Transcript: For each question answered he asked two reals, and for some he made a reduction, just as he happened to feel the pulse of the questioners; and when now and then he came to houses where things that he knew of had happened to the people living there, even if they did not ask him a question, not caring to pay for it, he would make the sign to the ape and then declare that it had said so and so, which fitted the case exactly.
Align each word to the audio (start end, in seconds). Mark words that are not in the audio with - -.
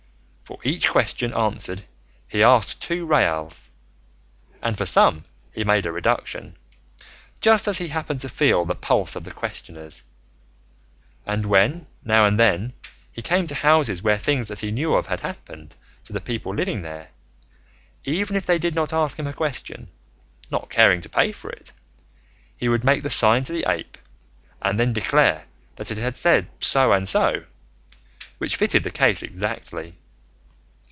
For 0.51 0.59
each 0.65 0.89
question 0.89 1.33
answered 1.33 1.85
he 2.27 2.43
asked 2.43 2.81
two 2.81 3.05
reals, 3.07 3.69
and 4.61 4.77
for 4.77 4.85
some 4.85 5.23
he 5.53 5.63
made 5.63 5.85
a 5.85 5.93
reduction, 5.93 6.57
just 7.39 7.69
as 7.69 7.77
he 7.77 7.87
happened 7.87 8.19
to 8.19 8.27
feel 8.27 8.65
the 8.65 8.75
pulse 8.75 9.15
of 9.15 9.23
the 9.23 9.31
questioners; 9.31 10.03
and 11.25 11.45
when 11.45 11.87
now 12.03 12.25
and 12.25 12.37
then 12.37 12.73
he 13.13 13.21
came 13.21 13.47
to 13.47 13.55
houses 13.55 14.01
where 14.03 14.17
things 14.17 14.49
that 14.49 14.59
he 14.59 14.71
knew 14.71 14.93
of 14.95 15.07
had 15.07 15.21
happened 15.21 15.77
to 16.03 16.11
the 16.11 16.19
people 16.19 16.53
living 16.53 16.81
there, 16.81 17.11
even 18.03 18.35
if 18.35 18.45
they 18.45 18.59
did 18.59 18.75
not 18.75 18.91
ask 18.91 19.17
him 19.17 19.27
a 19.27 19.31
question, 19.33 19.87
not 20.51 20.69
caring 20.69 20.99
to 20.99 21.07
pay 21.07 21.31
for 21.31 21.49
it, 21.49 21.71
he 22.57 22.67
would 22.67 22.83
make 22.83 23.03
the 23.03 23.09
sign 23.09 23.45
to 23.45 23.53
the 23.53 23.63
ape 23.71 23.97
and 24.61 24.77
then 24.77 24.91
declare 24.91 25.45
that 25.77 25.91
it 25.91 25.97
had 25.97 26.17
said 26.17 26.49
so 26.59 26.91
and 26.91 27.07
so, 27.07 27.45
which 28.37 28.57
fitted 28.57 28.83
the 28.83 28.91
case 28.91 29.23
exactly. 29.23 29.95